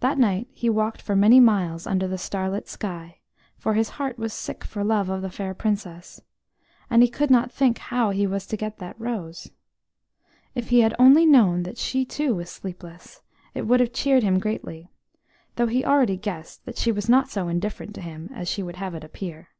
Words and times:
That 0.00 0.16
night 0.16 0.48
he 0.54 0.70
walked 0.70 1.02
for 1.02 1.14
many 1.14 1.40
miles 1.40 1.86
under 1.86 2.08
the 2.08 2.16
starlit 2.16 2.68
sky, 2.68 3.18
for 3.58 3.74
his 3.74 3.90
heart 4.00 4.16
was 4.18 4.32
sick 4.32 4.64
for 4.64 4.82
love 4.82 5.10
of 5.10 5.20
the 5.20 5.28
fair 5.28 5.52
Princess, 5.52 6.22
and 6.88 7.02
he 7.02 7.08
could 7.10 7.30
not 7.30 7.52
think 7.52 7.76
how 7.76 8.08
he 8.12 8.26
was 8.26 8.46
to 8.46 8.56
get 8.56 8.78
that 8.78 8.98
rose. 8.98 9.50
If 10.54 10.70
he 10.70 10.80
had 10.80 10.94
only 10.98 11.26
known 11.26 11.64
that 11.64 11.76
she 11.76 12.06
too 12.06 12.34
was 12.34 12.48
sleepless, 12.48 13.20
it 13.52 13.66
would 13.66 13.80
have 13.80 13.92
cheered 13.92 14.22
him 14.22 14.38
greatly, 14.38 14.90
though 15.56 15.66
he 15.66 15.84
already 15.84 16.16
guessed 16.16 16.64
that 16.64 16.78
she 16.78 16.90
was 16.90 17.06
not 17.06 17.28
so 17.28 17.46
indifferent 17.48 17.94
to 17.96 18.00
him 18.00 18.30
as 18.32 18.48
she 18.48 18.62
would 18.62 18.76
have 18.76 18.94
it 18.94 19.04
appear. 19.04 19.50